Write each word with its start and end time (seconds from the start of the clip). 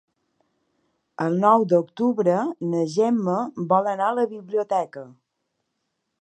El 1.25 1.35
nou 1.43 1.65
d'octubre 1.73 2.37
na 2.71 2.81
Gemma 2.95 3.37
vol 3.75 3.91
anar 3.93 4.09
a 4.15 4.17
la 4.23 4.27
biblioteca. 4.33 5.05